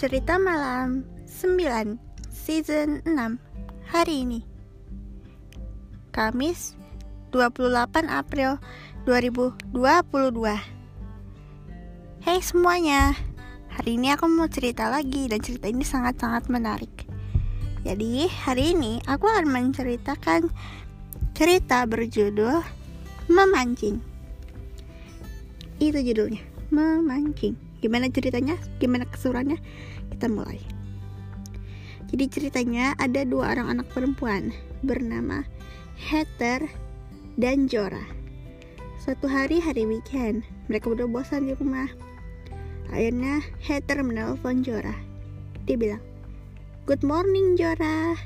Cerita 0.00 0.40
Malam 0.40 1.04
9 1.28 2.00
Season 2.32 3.04
6 3.04 3.36
Hari 3.92 4.24
ini. 4.24 4.40
Kamis 6.08 6.72
28 7.36 8.08
April 8.08 8.56
2022 9.04 9.60
Hey 12.24 12.40
semuanya 12.40 13.12
Hari 13.76 14.00
ini 14.00 14.08
aku 14.16 14.24
mau 14.24 14.48
cerita 14.48 14.88
lagi 14.88 15.28
dan 15.28 15.44
cerita 15.44 15.68
ini 15.68 15.84
sangat-sangat 15.84 16.48
menarik. 16.48 17.04
Jadi 17.84 18.24
hari 18.24 18.72
ini 18.72 19.04
aku 19.04 19.28
akan 19.28 19.52
menceritakan 19.52 20.48
cerita 21.36 21.84
berjudul 21.84 22.64
Memancing. 23.28 24.00
Itu 25.76 26.00
judulnya 26.00 26.40
Memancing 26.72 27.68
Gimana 27.80 28.12
ceritanya? 28.12 28.60
Gimana 28.76 29.08
kesurannya? 29.08 29.56
Kita 30.12 30.28
mulai. 30.28 30.60
Jadi 32.12 32.24
ceritanya 32.28 32.92
ada 33.00 33.24
dua 33.24 33.56
orang 33.56 33.80
anak 33.80 33.88
perempuan 33.92 34.52
bernama 34.84 35.44
Heather 35.96 36.64
dan 37.40 37.70
Jora. 37.70 38.02
Suatu 39.00 39.30
hari 39.30 39.64
hari 39.64 39.88
weekend, 39.88 40.44
mereka 40.68 40.92
berdua 40.92 41.08
bosan 41.08 41.48
di 41.48 41.56
rumah. 41.56 41.88
Akhirnya 42.92 43.40
Heather 43.64 44.04
menelpon 44.04 44.60
Jora. 44.60 44.92
Dia 45.64 45.76
bilang, 45.78 46.02
Good 46.84 47.06
morning 47.06 47.54
Jora. 47.54 48.18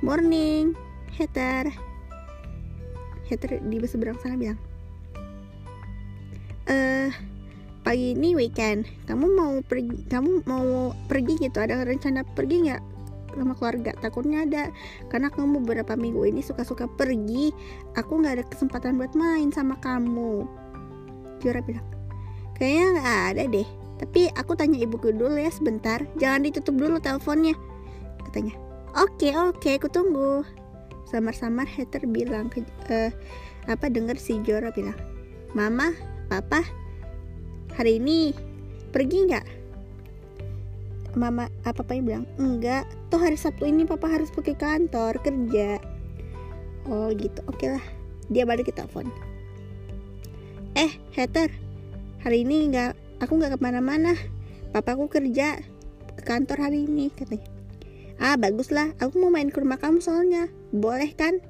Morning, 0.00 0.72
Heather. 1.12 1.68
Heather 3.28 3.60
di 3.60 3.76
seberang 3.84 4.16
sana 4.16 4.36
bilang, 4.38 4.60
Eh, 6.70 7.10
pagi 7.90 8.14
ini 8.14 8.38
weekend. 8.38 8.86
Kamu 9.10 9.26
mau 9.34 9.58
pergi 9.66 10.06
kamu 10.06 10.46
mau 10.46 10.94
pergi 11.10 11.42
gitu? 11.42 11.58
Ada 11.58 11.82
rencana 11.82 12.22
pergi 12.22 12.70
nggak 12.70 12.82
sama 13.34 13.58
keluarga? 13.58 13.90
Takutnya 13.98 14.46
ada. 14.46 14.70
Karena 15.10 15.26
kamu 15.26 15.66
beberapa 15.66 15.98
minggu 15.98 16.22
ini 16.22 16.38
suka-suka 16.38 16.86
pergi. 16.86 17.50
Aku 17.98 18.22
nggak 18.22 18.34
ada 18.38 18.44
kesempatan 18.46 18.94
buat 18.94 19.18
main 19.18 19.50
sama 19.50 19.74
kamu. 19.82 20.46
Jura 21.42 21.58
bilang 21.66 21.82
kayaknya 22.54 22.86
nggak 22.94 23.20
ada 23.34 23.42
deh. 23.58 23.68
Tapi 23.98 24.30
aku 24.38 24.54
tanya 24.54 24.78
ibuku 24.78 25.10
dulu 25.10 25.34
ya 25.34 25.50
sebentar. 25.50 25.98
Jangan 26.14 26.46
ditutup 26.46 26.78
dulu 26.78 27.02
teleponnya. 27.02 27.58
Katanya 28.22 28.54
oke 28.94 29.34
oke 29.50 29.70
aku 29.82 29.90
tunggu. 29.90 30.46
Samar-samar 31.10 31.66
Heather 31.66 32.06
bilang 32.06 32.54
ke 32.54 32.62
uh, 32.86 33.10
apa 33.66 33.90
dengar 33.90 34.14
si 34.14 34.38
Jora 34.46 34.70
bilang 34.70 34.94
mama 35.58 35.90
papa 36.30 36.62
hari 37.80 37.96
ini 37.96 38.36
pergi 38.92 39.24
nggak? 39.24 39.46
Mama 41.16 41.48
apa 41.64 41.80
apa 41.80 41.96
bilang 41.96 42.28
enggak 42.36 42.84
tuh 43.08 43.16
hari 43.16 43.40
sabtu 43.40 43.64
ini 43.64 43.88
papa 43.88 44.04
harus 44.04 44.28
pergi 44.28 44.52
kantor 44.52 45.16
kerja. 45.24 45.80
Oh 46.92 47.08
gitu. 47.16 47.40
Oke 47.48 47.72
lah 47.72 47.80
dia 48.28 48.44
balik 48.44 48.68
ke 48.68 48.76
telepon. 48.76 49.08
Eh 50.76 50.92
Heather 51.16 51.48
hari 52.20 52.44
ini 52.44 52.68
nggak 52.68 53.24
aku 53.24 53.40
nggak 53.40 53.56
ke 53.56 53.58
mana-mana. 53.64 54.12
Papaku 54.76 55.08
kerja 55.08 55.56
ke 56.20 56.22
kantor 56.28 56.68
hari 56.68 56.84
ini 56.84 57.08
katanya. 57.08 57.48
Ah 58.20 58.36
baguslah 58.36 58.92
aku 59.00 59.24
mau 59.24 59.32
main 59.32 59.48
ke 59.48 59.56
rumah 59.56 59.80
kamu 59.80 60.04
soalnya. 60.04 60.52
Boleh 60.68 61.16
kan? 61.16 61.40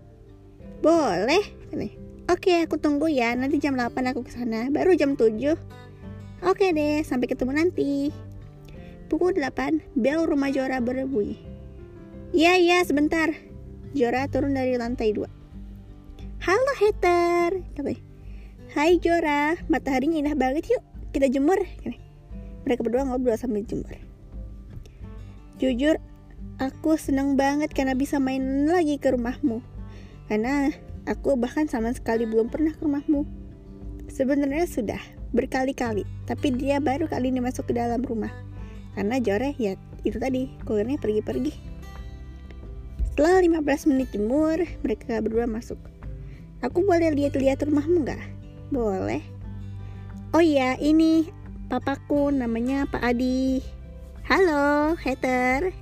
Boleh 0.79 1.43
katanya. 1.75 1.99
Oke 2.31 2.63
aku 2.63 2.79
tunggu 2.79 3.11
ya 3.11 3.35
nanti 3.35 3.59
jam 3.59 3.75
8 3.75 3.99
aku 4.15 4.23
ke 4.23 4.31
sana 4.31 4.71
baru 4.71 4.95
jam 4.95 5.19
7 5.19 5.59
Oke 6.41 6.73
deh, 6.73 7.05
sampai 7.05 7.29
ketemu 7.29 7.53
nanti. 7.53 8.09
Pukul 9.13 9.37
8, 9.37 9.93
bel 9.93 10.25
rumah 10.25 10.49
Jora 10.49 10.81
berbunyi. 10.81 11.37
Iya, 12.33 12.57
iya, 12.57 12.79
sebentar. 12.81 13.29
Jora 13.93 14.25
turun 14.25 14.57
dari 14.57 14.81
lantai 14.81 15.13
2. 15.13 15.29
Halo 16.41 16.73
hater, 16.81 17.61
katanya. 17.77 18.01
Hai 18.73 18.97
Jora, 18.97 19.61
mataharinya 19.69 20.17
indah 20.17 20.33
banget 20.33 20.73
yuk, 20.73 20.81
kita 21.13 21.29
jemur. 21.29 21.61
Mereka 22.65 22.81
berdua 22.89 23.05
ngobrol 23.05 23.37
sambil 23.37 23.69
jemur. 23.69 23.93
Jujur, 25.61 26.01
aku 26.57 26.97
seneng 26.97 27.37
banget 27.37 27.77
karena 27.77 27.93
bisa 27.93 28.17
main 28.17 28.65
lagi 28.65 28.97
ke 28.97 29.13
rumahmu. 29.13 29.61
Karena 30.25 30.73
aku 31.05 31.37
bahkan 31.37 31.69
sama 31.69 31.93
sekali 31.93 32.25
belum 32.25 32.49
pernah 32.49 32.73
ke 32.73 32.81
rumahmu. 32.81 33.29
Sebenarnya 34.09 34.65
sudah, 34.65 35.20
berkali-kali 35.31 36.03
tapi 36.27 36.55
dia 36.55 36.79
baru 36.79 37.11
kali 37.11 37.35
ini 37.35 37.43
masuk 37.43 37.71
ke 37.71 37.75
dalam 37.75 38.03
rumah. 38.03 38.31
Karena 38.95 39.23
Jore 39.23 39.55
ya 39.59 39.79
itu 40.03 40.19
tadi 40.19 40.51
kurirnya 40.67 40.99
pergi-pergi. 40.99 41.53
Setelah 43.11 43.43
15 43.63 43.91
menit 43.91 44.09
jemur 44.15 44.59
mereka 44.83 45.19
berdua 45.19 45.47
masuk. 45.51 45.79
Aku 46.63 46.85
boleh 46.85 47.11
lihat-lihat 47.15 47.65
rumahmu 47.65 48.07
nggak? 48.07 48.23
Boleh. 48.71 49.23
Oh 50.31 50.43
iya 50.45 50.79
ini 50.79 51.27
papaku 51.67 52.31
namanya 52.31 52.87
Pak 52.87 53.03
Adi. 53.03 53.63
Halo 54.27 54.95
hater. 54.95 55.75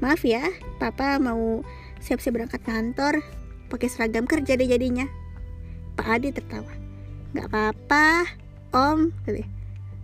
Maaf 0.00 0.24
ya 0.24 0.44
papa 0.80 1.20
mau 1.20 1.60
siap-siap 2.00 2.36
berangkat 2.36 2.64
kantor. 2.64 3.20
Pakai 3.66 3.90
seragam 3.90 4.24
kerja 4.24 4.54
deh 4.54 4.68
jadinya. 4.68 5.04
Pak 5.98 6.06
Adi 6.06 6.30
tertawa 6.32 6.85
Gak 7.36 7.52
apa-apa, 7.52 8.24
om. 8.72 9.12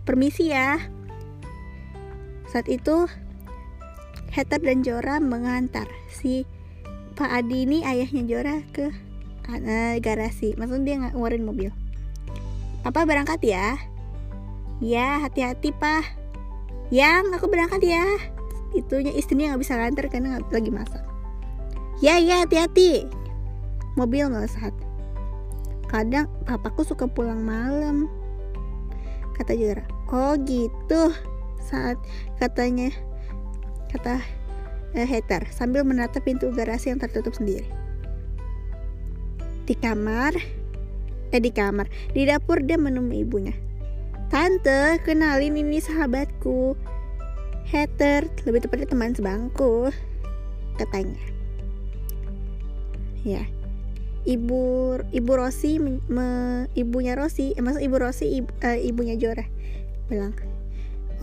Permisi 0.05 0.53
ya. 0.53 0.77
Saat 2.45 2.69
itu, 2.69 3.09
Heather 4.29 4.61
dan 4.61 4.85
Jora 4.85 5.17
mengantar 5.17 5.89
si 6.13 6.45
Pak 7.17 7.25
Adi 7.25 7.65
ini 7.65 7.81
ayahnya 7.81 8.21
Jora 8.29 8.61
ke 8.69 8.93
uh, 9.49 9.95
garasi. 9.97 10.53
Maksudnya 10.53 10.85
dia 10.85 10.95
nggak 11.01 11.13
ngeluarin 11.17 11.41
mobil. 11.41 11.69
Papa 12.85 13.01
berangkat 13.09 13.41
ya. 13.41 13.81
Ya, 14.77 15.25
hati-hati, 15.25 15.73
Pak. 15.73 16.05
Yang 16.93 17.33
aku 17.33 17.49
berangkat 17.49 17.81
ya. 17.81 18.05
Itunya 18.77 19.09
istrinya 19.17 19.53
nggak 19.53 19.61
bisa 19.65 19.73
nganter 19.73 20.05
karena 20.13 20.37
lagi 20.37 20.69
masak. 20.69 21.01
Ya, 21.97 22.21
ya, 22.21 22.45
hati-hati. 22.45 23.09
Mobil 23.97 24.29
saat 24.45 24.77
kadang 25.93 26.25
papaku 26.49 26.81
suka 26.81 27.05
pulang 27.05 27.45
malam. 27.45 28.09
Kata 29.37 29.53
Jura 29.53 29.85
oh 30.09 30.33
gitu. 30.41 31.13
Saat 31.61 32.01
katanya 32.41 32.89
kata 33.93 34.17
eh, 34.97 35.05
hater 35.05 35.45
sambil 35.53 35.85
menatap 35.85 36.25
pintu 36.25 36.49
garasi 36.49 36.89
yang 36.89 36.97
tertutup 36.97 37.37
sendiri. 37.37 37.69
Di 39.69 39.77
kamar? 39.77 40.33
Eh 41.29 41.41
di 41.41 41.53
kamar. 41.53 41.85
Di 42.09 42.25
dapur 42.25 42.65
dia 42.65 42.81
menemui 42.81 43.21
ibunya. 43.21 43.53
Tante 44.33 44.97
kenalin 45.05 45.61
ini 45.61 45.77
sahabatku. 45.77 46.73
Hater 47.69 48.27
lebih 48.49 48.65
tepatnya 48.65 48.89
teman 48.89 49.13
sebangku 49.13 49.93
katanya. 50.75 51.21
Ya 53.23 53.45
ibu 54.23 54.95
ibu 55.11 55.31
Rosi 55.35 55.79
me, 55.79 56.27
ibunya 56.75 57.13
Rosi 57.15 57.51
eh, 57.55 57.61
maksud 57.63 57.83
ibu 57.83 57.95
Rosi 57.99 58.43
ibu, 58.43 58.49
uh, 58.63 58.77
ibunya 58.79 59.15
Jora 59.19 59.43
bilang. 60.07 60.35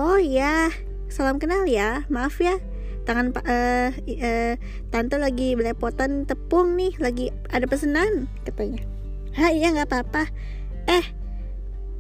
Oh 0.00 0.16
ya 0.16 0.72
salam 1.12 1.40
kenal 1.40 1.64
ya 1.68 2.04
maaf 2.12 2.40
ya. 2.40 2.60
Tangan 3.08 3.32
uh, 3.32 3.90
uh, 3.96 4.54
tante 4.92 5.16
lagi 5.16 5.56
belepotan 5.56 6.28
tepung 6.28 6.76
nih 6.76 6.92
lagi 7.00 7.32
ada 7.48 7.64
pesanan 7.64 8.28
katanya. 8.44 8.84
Ah 9.36 9.52
iya 9.52 9.72
nggak 9.72 9.88
apa-apa. 9.88 10.28
Eh 10.88 11.04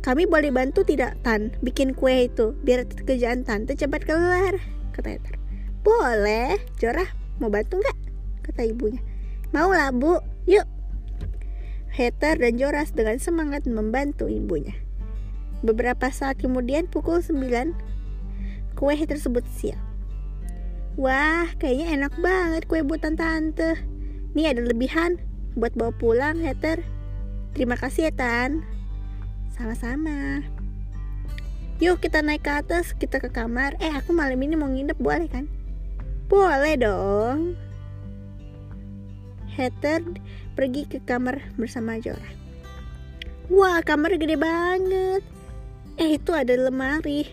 kami 0.00 0.28
boleh 0.28 0.52
bantu 0.52 0.84
tidak 0.84 1.16
tan? 1.24 1.52
Bikin 1.64 1.96
kue 1.96 2.28
itu 2.28 2.56
biar 2.64 2.84
kerjaan 2.88 3.44
tante 3.44 3.76
cepat 3.76 4.04
keluar 4.04 4.56
kata 4.96 5.16
Ether 5.16 5.40
boleh 5.80 6.60
Jora 6.76 7.04
mau 7.40 7.48
bantu 7.48 7.80
nggak? 7.80 7.96
Kata 8.44 8.68
ibunya. 8.68 9.00
Mau 9.52 9.72
lah 9.72 9.88
bu. 9.92 10.20
Yuk 10.48 10.79
Heather 11.90 12.38
dan 12.38 12.56
Joras 12.56 12.94
dengan 12.94 13.18
semangat 13.18 13.66
membantu 13.66 14.30
ibunya. 14.30 14.74
Beberapa 15.60 16.08
saat 16.08 16.40
kemudian 16.40 16.88
pukul 16.88 17.20
9, 17.20 17.74
kue 18.78 18.94
tersebut 18.96 19.44
siap. 19.50 19.78
Wah, 20.96 21.50
kayaknya 21.60 22.00
enak 22.00 22.14
banget 22.18 22.64
kue 22.70 22.80
buatan 22.80 23.14
tante. 23.18 23.76
Nih 24.32 24.50
ada 24.54 24.62
lebihan 24.62 25.18
buat 25.58 25.74
bawa 25.74 25.92
pulang, 25.94 26.38
Heather. 26.40 26.80
Terima 27.52 27.74
kasih 27.74 28.08
ya, 28.08 28.12
Tan. 28.14 28.62
Sama-sama. 29.50 30.46
Yuk 31.80 31.98
kita 32.04 32.20
naik 32.20 32.44
ke 32.44 32.52
atas, 32.52 32.92
kita 32.92 33.18
ke 33.18 33.32
kamar. 33.32 33.74
Eh, 33.80 33.90
aku 33.90 34.12
malam 34.12 34.38
ini 34.40 34.54
mau 34.54 34.68
nginep, 34.68 35.00
boleh 35.00 35.28
kan? 35.32 35.48
Boleh 36.28 36.76
dong. 36.76 37.56
Heather 39.54 40.02
pergi 40.54 40.86
ke 40.86 41.02
kamar 41.02 41.54
bersama 41.58 41.98
Jora. 41.98 42.30
Wah, 43.50 43.82
kamar 43.82 44.14
gede 44.14 44.38
banget. 44.38 45.26
Eh, 45.98 46.16
itu 46.16 46.30
ada 46.30 46.54
lemari. 46.54 47.26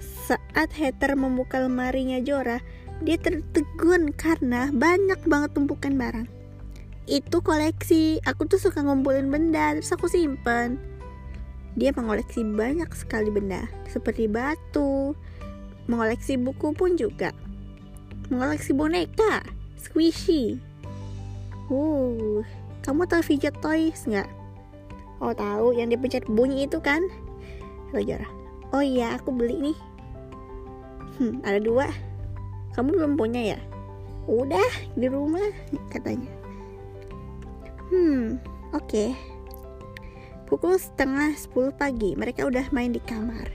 Saat 0.00 0.72
Heather 0.72 1.12
membuka 1.14 1.60
lemarinya 1.60 2.16
Jora, 2.24 2.64
dia 3.04 3.18
tertegun 3.18 4.14
karena 4.14 4.72
banyak 4.72 5.20
banget 5.26 5.50
tumpukan 5.52 5.94
barang. 5.98 6.28
Itu 7.04 7.42
koleksi, 7.42 8.22
aku 8.22 8.46
tuh 8.46 8.62
suka 8.62 8.80
ngumpulin 8.80 9.28
benda, 9.28 9.74
terus 9.74 9.90
aku 9.90 10.06
simpen. 10.06 10.78
Dia 11.74 11.90
mengoleksi 11.92 12.46
banyak 12.46 12.88
sekali 12.94 13.28
benda, 13.28 13.66
seperti 13.90 14.30
batu, 14.30 15.18
mengoleksi 15.90 16.38
buku 16.38 16.70
pun 16.76 16.94
juga, 16.94 17.34
mengoleksi 18.30 18.70
boneka, 18.76 19.42
squishy. 19.80 20.71
Uh, 21.70 22.42
kamu 22.82 23.06
tahu 23.06 23.22
fidget 23.22 23.54
toys 23.62 24.02
nggak? 24.08 24.26
Oh 25.22 25.30
tahu, 25.30 25.78
yang 25.78 25.86
dipencet 25.86 26.26
bunyi 26.26 26.66
itu 26.66 26.82
kan? 26.82 27.06
Jora. 27.92 28.26
Oh 28.72 28.80
iya, 28.80 29.14
aku 29.20 29.30
beli 29.30 29.70
nih. 29.70 29.78
Hmm, 31.20 31.44
ada 31.44 31.60
dua. 31.60 31.86
Kamu 32.72 32.96
belum 32.96 33.14
punya 33.20 33.54
ya? 33.54 33.58
Udah 34.24 34.70
di 34.96 35.06
rumah 35.06 35.44
katanya. 35.92 36.30
Hmm 37.92 38.40
oke. 38.72 38.88
Okay. 38.88 39.10
pukul 40.48 40.76
setengah 40.76 41.32
10 41.32 41.80
pagi 41.80 42.12
mereka 42.12 42.44
udah 42.44 42.68
main 42.76 42.92
di 42.92 43.00
kamar. 43.00 43.48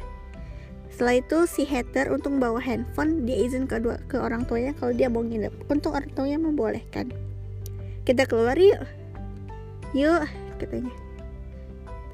Setelah 0.89 1.21
itu 1.21 1.45
si 1.45 1.61
hater 1.61 2.09
untuk 2.09 2.33
bawa 2.41 2.57
handphone. 2.57 3.21
Dia 3.21 3.37
izin 3.45 3.69
ke, 3.69 3.77
dua, 3.77 4.01
ke 4.09 4.17
orang 4.17 4.49
tuanya 4.49 4.73
kalau 4.73 4.97
dia 4.97 5.05
mau 5.05 5.21
nginep. 5.21 5.69
Untuk 5.69 5.93
orang 5.93 6.09
tuanya 6.17 6.41
membolehkan 6.41 7.13
kita 8.07 8.23
keluar 8.23 8.55
yuk. 8.55 8.79
Yuk 9.91 10.23
katanya. 10.63 10.95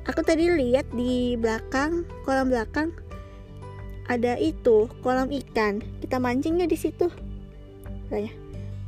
Aku 0.09 0.25
tadi 0.25 0.49
lihat 0.49 0.89
di 0.89 1.37
belakang 1.37 2.09
kolam 2.25 2.49
belakang 2.49 2.89
ada 4.09 4.33
itu 4.41 4.89
kolam 5.05 5.29
ikan. 5.29 5.85
Kita 6.01 6.17
mancingnya 6.17 6.65
di 6.65 6.73
situ. 6.73 7.13
Katanya. 8.09 8.33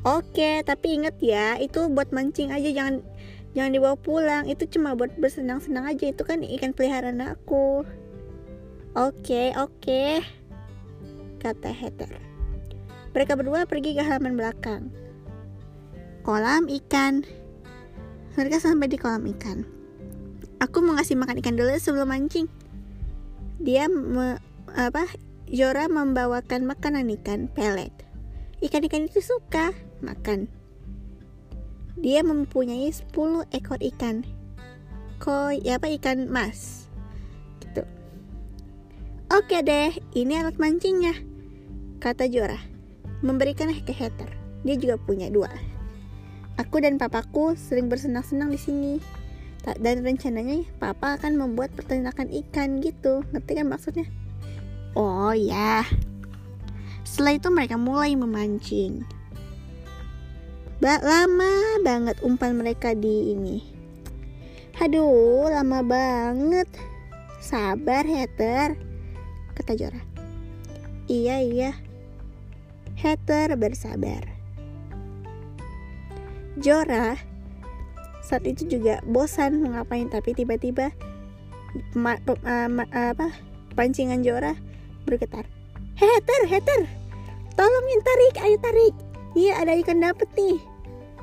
Oke 0.02 0.66
tapi 0.66 0.98
inget 0.98 1.13
ya 1.22 1.62
itu 1.62 1.86
buat 1.94 2.10
mancing 2.10 2.50
aja. 2.50 2.74
Jangan 2.74 3.06
jangan 3.54 3.69
dibawa 3.69 3.96
pulang. 4.01 4.50
Itu 4.50 4.66
cuma 4.66 4.98
buat 4.98 5.13
bersenang-senang 5.22 5.86
aja. 5.86 6.10
Itu 6.10 6.25
kan 6.25 6.42
ikan 6.42 6.74
peliharaan 6.74 7.22
aku. 7.22 7.86
Oke 8.98 9.54
oke 9.54 10.25
kata 11.38 11.69
Heather. 11.69 12.10
Mereka 13.13 13.38
berdua 13.38 13.69
pergi 13.69 13.94
ke 13.94 14.01
halaman 14.01 14.34
belakang 14.34 15.05
kolam 16.25 16.66
ikan 16.66 17.22
mereka 18.33 18.57
sampai 18.57 18.89
di 18.89 18.98
kolam 18.98 19.30
ikan 19.38 19.62
aku 20.57 20.81
mau 20.81 20.98
ngasih 20.98 21.13
makan 21.13 21.38
ikan 21.45 21.54
dulu 21.54 21.77
sebelum 21.77 22.10
mancing 22.10 22.50
dia 23.62 23.86
me 23.86 24.42
apa 24.75 25.06
Jora 25.45 25.86
membawakan 25.86 26.66
makanan 26.66 27.06
ikan 27.22 27.45
pelet. 27.54 27.94
Ikan-ikan 28.66 29.06
itu 29.06 29.22
suka 29.22 29.77
makan. 30.01 30.50
Dia 32.01 32.25
mempunyai 32.25 32.89
10 32.89 33.45
ekor 33.54 33.77
ikan. 33.77 34.25
Koi, 35.22 35.62
ya 35.62 35.77
apa 35.77 35.86
ikan 36.01 36.25
mas. 36.33 36.89
Gitu. 37.62 37.86
Oke 39.30 39.62
deh, 39.62 39.94
ini 40.18 40.33
alat 40.33 40.57
mancingnya. 40.57 41.13
Kata 42.01 42.25
Jora. 42.25 42.57
Memberikan 43.22 43.69
ke 43.86 43.94
Heather. 43.94 44.33
Dia 44.66 44.81
juga 44.81 44.98
punya 44.98 45.30
dua. 45.30 45.54
Aku 46.56 46.80
dan 46.80 46.96
papaku 46.96 47.60
sering 47.60 47.92
bersenang-senang 47.92 48.52
di 48.52 48.60
sini. 48.60 48.94
Dan 49.66 50.06
rencananya 50.06 50.62
papa 50.78 51.18
akan 51.18 51.42
membuat 51.42 51.74
peternakan 51.74 52.30
ikan 52.46 52.80
gitu. 52.80 53.25
Ngerti 53.34 53.52
kan 53.57 53.68
maksudnya? 53.68 54.06
Oh 54.94 55.34
ya. 55.34 55.81
Setelah 57.02 57.34
itu 57.40 57.48
mereka 57.50 57.75
mulai 57.75 58.13
memancing. 58.13 59.04
Ba 60.84 61.00
lama 61.00 61.81
banget 61.81 62.19
umpan 62.22 62.56
mereka 62.60 62.92
di 62.94 63.31
ini. 63.34 63.63
Aduh, 64.84 65.48
lama 65.48 65.80
banget. 65.80 66.68
Sabar, 67.40 68.04
Heather, 68.04 68.75
kata 69.56 69.72
Jora. 69.80 70.01
Iya, 71.08 71.40
iya. 71.40 71.72
Heather 73.00 73.56
bersabar. 73.56 74.35
Jora 76.60 77.16
saat 78.25 78.42
itu 78.50 78.66
juga 78.66 79.06
bosan 79.06 79.62
mengapain 79.62 80.10
tapi 80.10 80.34
tiba-tiba 80.34 80.90
apa 81.94 83.28
pancingan 83.78 84.25
Jora 84.25 84.57
bergetar. 85.06 85.46
Heter, 85.96 86.42
Heter, 86.50 86.81
tolongin 87.56 88.02
tarik, 88.04 88.36
ayo 88.42 88.57
tarik. 88.60 88.96
Iya 89.36 89.63
ada 89.63 89.78
ikan 89.80 90.04
dapet 90.04 90.28
nih. 90.36 90.60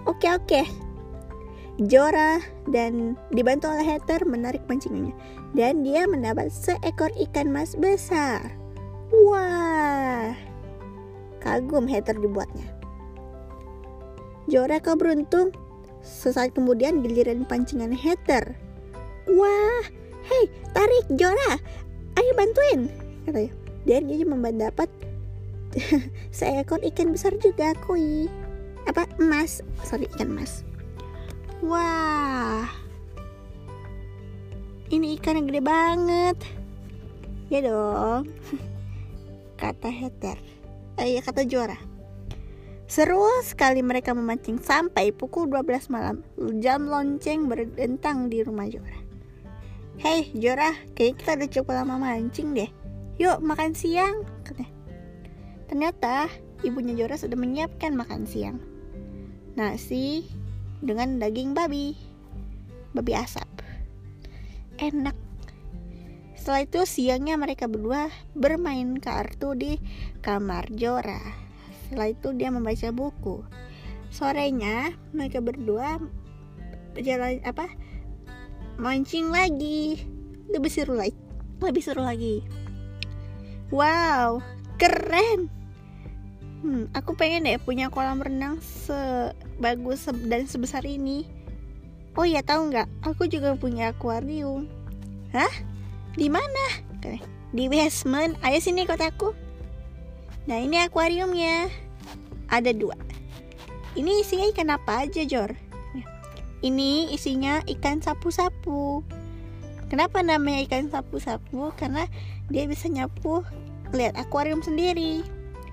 Oke 0.08 0.30
oke. 0.32 0.62
Jora 1.88 2.40
dan 2.68 3.16
dibantu 3.32 3.68
oleh 3.68 3.84
Heter 3.84 4.24
menarik 4.28 4.62
pancingannya 4.68 5.12
dan 5.52 5.84
dia 5.84 6.08
mendapat 6.08 6.48
seekor 6.48 7.12
ikan 7.28 7.52
mas 7.52 7.76
besar. 7.76 8.52
Wah, 9.12 10.32
kagum 11.44 11.84
Heter 11.84 12.16
dibuatnya. 12.16 12.71
Jora 14.52 14.84
kau 14.84 15.00
beruntung. 15.00 15.56
Sesaat 16.04 16.52
kemudian 16.52 17.00
giliran 17.00 17.48
pancingan 17.48 17.96
Heter. 17.96 18.52
Wah, 19.32 19.84
hei 20.28 20.44
tarik 20.76 21.06
Jora, 21.16 21.56
ayo 22.18 22.30
bantuin, 22.34 22.90
katanya 23.24 23.54
dan 23.86 24.10
dia 24.10 24.26
mendapat 24.26 24.90
seekor 26.36 26.82
ikan 26.92 27.14
besar 27.14 27.32
juga 27.40 27.72
koi 27.86 28.28
apa 28.84 29.08
emas? 29.22 29.64
Sorry 29.88 30.10
ikan 30.18 30.36
emas. 30.36 30.66
Wah. 31.64 32.66
Ini 34.92 35.16
ikan 35.16 35.38
yang 35.40 35.46
gede 35.48 35.62
banget. 35.64 36.38
Ya 37.48 37.64
dong 37.64 38.28
kata 39.60 39.92
Heather 39.92 40.40
eh 40.98 41.14
ya 41.14 41.20
kata 41.20 41.46
juara 41.46 41.78
Seru 42.92 43.24
sekali 43.40 43.80
mereka 43.80 44.12
memancing 44.12 44.60
sampai 44.60 45.16
pukul 45.16 45.48
12 45.48 45.88
malam. 45.88 46.20
Jam 46.60 46.84
lonceng 46.84 47.48
berdentang 47.48 48.28
di 48.28 48.44
rumah 48.44 48.68
Jora. 48.68 49.00
Hei 49.96 50.28
Jora, 50.36 50.76
kayaknya 50.92 51.16
kita 51.16 51.30
udah 51.40 51.48
cukup 51.48 51.72
lama 51.72 51.96
mancing 51.96 52.52
deh. 52.52 52.68
Yuk 53.16 53.40
makan 53.40 53.72
siang 53.72 54.28
ternyata 55.72 56.28
ibunya 56.60 56.92
Jora 56.92 57.16
sudah 57.16 57.32
menyiapkan 57.32 57.96
makan 57.96 58.28
siang. 58.28 58.60
Nasi 59.56 60.28
dengan 60.84 61.16
daging 61.16 61.56
babi. 61.56 61.96
Babi 62.92 63.12
asap. 63.16 63.48
Enak. 64.76 65.16
Setelah 66.36 66.68
itu 66.68 66.84
siangnya 66.84 67.40
mereka 67.40 67.72
berdua 67.72 68.12
bermain 68.36 69.00
kartu 69.00 69.56
di 69.56 69.80
kamar 70.20 70.68
Jora 70.76 71.41
setelah 71.92 72.08
itu 72.16 72.28
dia 72.32 72.48
membaca 72.48 72.88
buku 72.88 73.44
sorenya 74.08 74.96
mereka 75.12 75.44
berdua 75.44 76.00
berjalan 76.96 77.44
apa 77.44 77.68
mancing 78.80 79.28
lagi 79.28 80.08
lebih 80.48 80.72
seru 80.72 80.96
lagi 80.96 81.16
lebih 81.60 81.84
seru 81.84 82.00
lagi 82.00 82.40
Wow, 83.72 84.44
keren. 84.76 85.48
Hmm, 86.60 86.92
aku 86.92 87.16
pengen 87.16 87.48
deh 87.48 87.56
punya 87.56 87.88
kolam 87.88 88.20
renang 88.20 88.60
sebagus 88.60 90.04
dan 90.28 90.44
sebesar 90.44 90.84
ini. 90.84 91.24
Oh 92.12 92.28
ya 92.28 92.44
tahu 92.44 92.68
nggak? 92.68 92.84
Aku 93.00 93.24
juga 93.32 93.56
punya 93.56 93.96
akuarium. 93.96 94.68
Hah? 95.32 95.48
Di 96.12 96.28
mana? 96.28 96.84
Di 97.56 97.64
basement. 97.72 98.36
Ayo 98.44 98.60
sini 98.60 98.84
kotaku. 98.84 99.32
Nah 100.46 100.58
ini 100.58 100.82
akuariumnya. 100.82 101.70
Ada 102.50 102.74
dua. 102.74 102.98
Ini 103.92 104.24
isinya 104.24 104.46
ikan 104.50 104.70
apa 104.72 105.04
aja, 105.06 105.22
Jor? 105.24 105.52
Ini 106.62 107.10
isinya 107.10 107.60
ikan 107.66 107.98
sapu-sapu. 107.98 109.02
Kenapa 109.90 110.24
namanya 110.24 110.64
ikan 110.64 110.88
sapu-sapu? 110.88 111.74
Karena 111.76 112.08
dia 112.48 112.64
bisa 112.64 112.88
nyapu 112.88 113.44
lihat 113.92 114.16
akuarium 114.16 114.64
sendiri. 114.64 115.20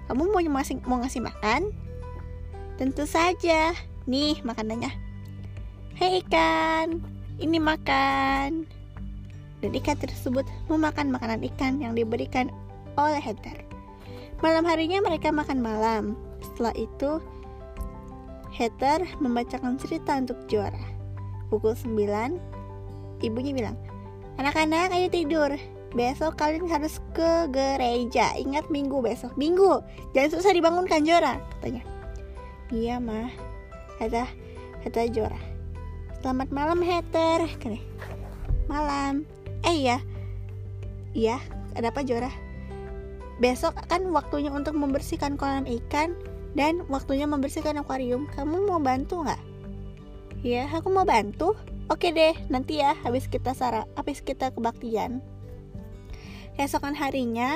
Kamu 0.10 0.34
mau 0.34 0.42
ngasih, 0.42 0.82
mau 0.84 1.00
ngasih 1.00 1.22
makan? 1.24 1.72
Tentu 2.76 3.06
saja. 3.06 3.72
Nih 4.10 4.42
makanannya. 4.42 4.90
Hei 5.96 6.26
ikan, 6.26 6.98
ini 7.38 7.62
makan. 7.62 8.66
Dan 9.62 9.72
ikan 9.78 10.00
tersebut 10.00 10.48
memakan 10.66 11.14
makanan 11.14 11.46
ikan 11.54 11.78
yang 11.78 11.94
diberikan 11.94 12.50
oleh 12.98 13.22
Heather. 13.22 13.69
Malam 14.40 14.64
harinya 14.64 15.04
mereka 15.04 15.30
makan 15.32 15.60
malam. 15.60 16.16
Setelah 16.40 16.74
itu, 16.80 17.20
Heather 18.56 19.04
membacakan 19.20 19.76
cerita 19.76 20.16
untuk 20.16 20.40
juara. 20.48 20.80
Pukul 21.52 21.76
9, 21.76 22.40
ibunya 23.24 23.52
bilang, 23.52 23.78
Anak-anak 24.40 24.96
ayo 24.96 25.12
tidur. 25.12 25.52
besok 25.90 26.38
kalian 26.38 26.70
harus 26.70 27.02
ke 27.18 27.50
gereja. 27.50 28.32
Ingat 28.38 28.70
minggu 28.70 29.02
besok. 29.02 29.34
Minggu? 29.36 29.82
Jangan 30.14 30.32
susah 30.38 30.54
dibangunkan 30.54 31.02
Jora 31.02 31.42
katanya. 31.58 31.82
Iya 32.70 33.02
mah 33.02 33.34
kata 33.98 34.30
kata 34.86 35.10
Jora 35.10 35.42
selamat 36.22 36.54
malam 36.54 36.80
Heather 36.86 37.50
kene 37.58 37.82
malam. 38.70 39.26
Eh 39.66 39.76
iya. 39.90 39.98
Iya 41.18 41.42
ada 41.74 41.90
apa 41.90 42.06
Jora 42.06 42.30
besok 43.40 43.76
kan 43.88 44.04
waktunya 44.12 44.52
untuk 44.52 44.76
membersihkan 44.76 45.40
kolam 45.40 45.64
ikan 45.66 46.16
dan 46.54 46.84
waktunya 46.92 47.26
membersihkan 47.26 47.80
akuarium 47.80 48.28
kamu 48.36 48.68
mau 48.68 48.80
bantu 48.84 49.24
nggak 49.24 49.42
ya 50.44 50.68
aku 50.72 50.92
mau 50.92 51.08
bantu 51.08 51.56
oke 51.88 52.08
deh 52.12 52.36
nanti 52.52 52.84
ya 52.84 52.96
habis 53.04 53.32
kita 53.32 53.56
sarap 53.56 53.88
habis 53.96 54.20
kita 54.20 54.52
kebaktian 54.52 55.24
Keesokan 56.60 56.92
harinya, 56.92 57.56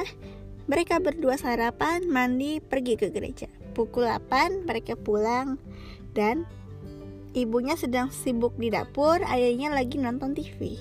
mereka 0.64 0.96
berdua 0.96 1.36
sarapan, 1.36 2.08
mandi, 2.08 2.64
pergi 2.64 2.96
ke 2.96 3.12
gereja. 3.12 3.52
Pukul 3.76 4.08
8 4.08 4.64
mereka 4.64 4.96
pulang 4.96 5.60
dan 6.16 6.48
ibunya 7.36 7.76
sedang 7.76 8.16
sibuk 8.16 8.56
di 8.56 8.72
dapur, 8.72 9.20
ayahnya 9.28 9.76
lagi 9.76 10.00
nonton 10.00 10.32
TV. 10.32 10.80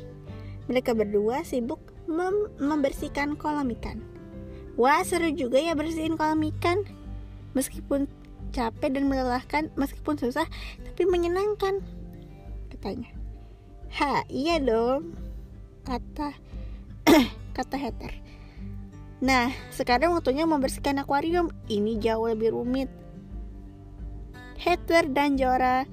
Mereka 0.70 0.94
berdua 0.94 1.42
sibuk 1.42 1.82
mem 2.06 2.46
membersihkan 2.62 3.34
kolam 3.34 3.74
ikan. 3.74 3.98
Wah, 4.80 5.04
seru 5.04 5.28
juga 5.36 5.60
ya 5.60 5.76
bersihin 5.76 6.16
kolam 6.16 6.40
ikan. 6.56 6.84
Meskipun 7.52 8.08
capek 8.52 8.96
dan 8.96 9.08
melelahkan, 9.08 9.68
meskipun 9.76 10.16
susah, 10.16 10.48
tapi 10.80 11.02
menyenangkan. 11.04 11.84
Katanya. 12.72 13.12
Ha, 14.00 14.24
iya 14.32 14.56
dong. 14.56 15.12
Kata 15.84 16.32
kata 17.56 17.76
Heather. 17.76 18.12
Nah, 19.22 19.52
sekarang 19.70 20.16
waktunya 20.16 20.48
membersihkan 20.48 20.98
akuarium. 20.98 21.52
Ini 21.68 22.00
jauh 22.00 22.26
lebih 22.26 22.56
rumit. 22.56 22.88
Heather 24.58 25.10
dan 25.10 25.34
Jora 25.34 25.84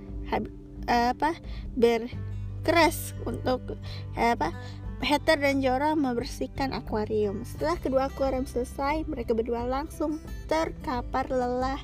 apa 0.90 1.38
berkeras 1.78 3.14
untuk 3.26 3.78
apa 4.18 4.54
Heather 5.00 5.40
dan 5.40 5.64
Jora 5.64 5.96
membersihkan 5.96 6.76
akuarium. 6.76 7.48
Setelah 7.48 7.80
kedua 7.80 8.04
akuarium 8.12 8.44
selesai, 8.44 9.08
mereka 9.08 9.32
berdua 9.32 9.64
langsung 9.64 10.20
terkapar 10.52 11.32
lelah 11.32 11.80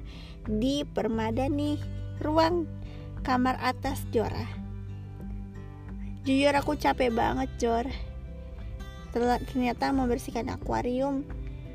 di 0.46 0.84
permadani 0.84 1.80
ruang 2.20 2.68
kamar 3.24 3.56
atas 3.64 4.04
Jora. 4.12 4.46
Jujur 6.26 6.54
aku 6.58 6.76
capek 6.76 7.14
banget, 7.14 7.50
Jor 7.62 7.88
ternyata 9.16 9.96
membersihkan 9.96 10.52
akuarium 10.52 11.24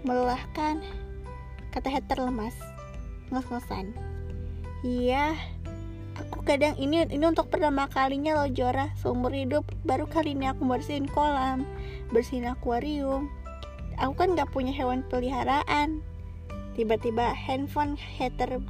melelahkan 0.05 0.85
kata 1.73 1.89
Heather 1.89 2.21
lemas 2.21 2.53
ngos-ngosan 3.33 3.97
iya 4.85 5.33
aku 6.21 6.45
kadang 6.45 6.77
ini 6.77 7.09
ini 7.09 7.25
untuk 7.25 7.49
pertama 7.49 7.89
kalinya 7.89 8.37
loh 8.37 8.49
Jora. 8.53 8.93
Seumur 9.01 9.33
hidup 9.33 9.65
baru 9.89 10.05
kali 10.05 10.37
ini 10.37 10.53
aku 10.53 10.69
bersihin 10.69 11.09
kolam 11.09 11.65
bersihin 12.11 12.51
akuarium. 12.51 13.31
Aku 14.03 14.13
kan 14.17 14.35
gak 14.37 14.51
punya 14.53 14.75
hewan 14.75 15.07
peliharaan. 15.09 16.03
Tiba-tiba 16.75 17.33
handphone 17.33 17.95
Heather 17.97 18.61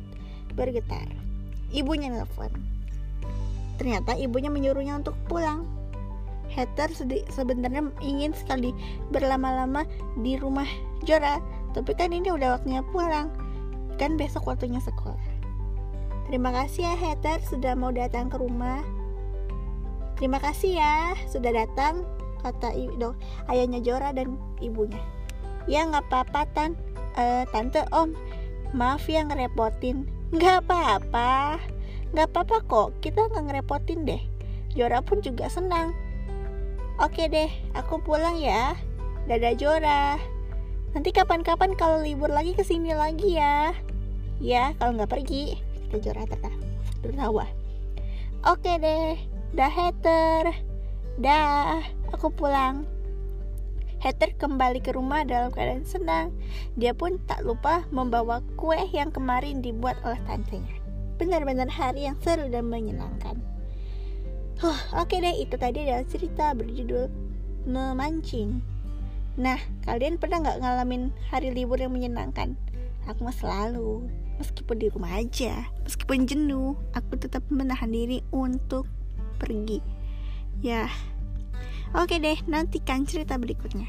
bergetar. 0.55 1.07
Ibunya 1.71 2.11
nelfon. 2.11 2.51
Ternyata 3.79 4.19
ibunya 4.19 4.53
menyuruhnya 4.53 5.01
untuk 5.01 5.17
pulang. 5.31 5.65
Heather 6.51 6.91
sebenarnya 7.31 7.95
ingin 8.03 8.35
sekali 8.35 8.75
berlama-lama 9.15 9.87
di 10.19 10.35
rumah 10.35 10.67
Jora, 11.07 11.39
tapi 11.73 11.95
kan 11.95 12.11
ini 12.11 12.27
udah 12.35 12.59
waktunya 12.59 12.83
pulang. 12.91 13.31
Kan 14.03 14.19
besok 14.19 14.51
waktunya 14.51 14.83
sekolah. 14.83 15.30
Terima 16.31 16.55
kasih 16.55 16.87
ya 16.87 16.95
Heather 16.95 17.43
sudah 17.43 17.75
mau 17.75 17.91
datang 17.91 18.31
ke 18.31 18.39
rumah. 18.39 18.87
Terima 20.15 20.39
kasih 20.39 20.79
ya 20.79 21.19
sudah 21.27 21.51
datang, 21.51 22.07
kata 22.47 22.71
ibu, 22.71 23.19
ayahnya 23.51 23.83
Jora 23.83 24.15
dan 24.15 24.39
ibunya. 24.63 25.03
Ya 25.67 25.83
nggak 25.91 26.07
apa-apa 26.07 26.47
tan, 26.55 26.79
uh, 27.19 27.43
tante 27.51 27.83
om, 27.91 28.15
maaf 28.71 29.11
ya 29.11 29.27
ngerepotin. 29.27 30.07
Nggak 30.31 30.71
apa-apa, 30.71 31.59
nggak 32.15 32.31
apa-apa 32.31 32.57
kok. 32.71 32.89
Kita 33.03 33.27
nggak 33.27 33.51
ngerepotin 33.51 34.07
deh. 34.07 34.23
Jora 34.79 35.03
pun 35.03 35.19
juga 35.19 35.51
senang 35.51 35.91
Oke 37.01 37.33
deh, 37.33 37.49
aku 37.73 37.97
pulang 38.05 38.37
ya. 38.37 38.77
Dadah 39.25 39.57
Jora. 39.57 40.21
Nanti 40.93 41.17
kapan-kapan 41.17 41.73
kalau 41.73 42.05
libur 42.05 42.29
lagi 42.29 42.53
ke 42.53 42.61
sini 42.61 42.93
lagi 42.93 43.41
ya. 43.41 43.73
Ya, 44.37 44.77
kalau 44.77 45.01
nggak 45.01 45.09
pergi, 45.09 45.57
kita 45.91 46.15
Jora 46.15 46.23
tertawa. 47.03 47.51
Oke 48.47 48.79
deh, 48.79 49.19
dah 49.59 49.67
Heather. 49.67 50.55
Dah, 51.19 51.83
aku 52.15 52.31
pulang. 52.31 52.87
Heather 53.99 54.33
kembali 54.39 54.81
ke 54.81 54.95
rumah 54.95 55.27
dalam 55.27 55.51
keadaan 55.51 55.83
senang. 55.83 56.31
Dia 56.79 56.95
pun 56.95 57.19
tak 57.27 57.43
lupa 57.43 57.85
membawa 57.91 58.39
kue 58.55 58.79
yang 58.95 59.11
kemarin 59.11 59.61
dibuat 59.61 59.99
oleh 60.07 60.17
tantenya. 60.31 60.79
Benar-benar 61.19 61.69
hari 61.69 62.07
yang 62.07 62.17
seru 62.23 62.47
dan 62.49 62.71
menyenangkan. 62.71 63.37
Huh, 64.63 64.79
Oke 64.95 65.19
okay 65.19 65.27
deh, 65.27 65.37
itu 65.43 65.59
tadi 65.59 65.85
adalah 65.85 66.07
cerita 66.07 66.55
berjudul 66.55 67.11
Memancing. 67.67 68.63
Nah, 69.37 69.61
kalian 69.85 70.17
pernah 70.17 70.41
nggak 70.41 70.65
ngalamin 70.65 71.13
hari 71.29 71.53
libur 71.53 71.77
yang 71.77 71.93
menyenangkan? 71.93 72.57
Aku 73.05 73.27
mah 73.27 73.37
selalu, 73.37 74.09
meskipun 74.41 74.81
di 74.81 74.89
rumah 74.89 75.21
aja, 75.21 75.69
meskipun 75.85 76.25
jenuh, 76.25 76.75
aku 76.97 77.21
tetap 77.21 77.45
menahan 77.53 77.93
diri 77.93 78.25
untuk 78.33 78.89
pergi. 79.37 79.85
Ya, 80.65 80.89
oke 81.93 82.17
deh, 82.17 82.41
nantikan 82.49 83.05
cerita 83.05 83.37
berikutnya. 83.37 83.87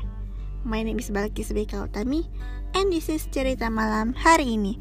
My 0.68 0.84
name 0.84 1.00
is 1.00 1.10
Balkis 1.10 1.56
Beka 1.56 1.88
Utami, 1.88 2.28
and 2.76 2.92
this 2.92 3.08
is 3.08 3.26
cerita 3.32 3.72
malam 3.72 4.14
hari 4.14 4.60
ini. 4.60 4.76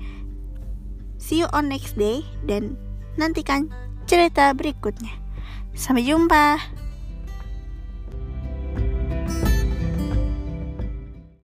See 1.17 1.41
you 1.41 1.49
on 1.55 1.71
next 1.71 1.95
day, 1.95 2.27
dan 2.45 2.75
nantikan 3.17 3.71
cerita 4.11 4.51
berikutnya. 4.53 5.15
Sampai 5.73 6.03
jumpa. 6.05 6.59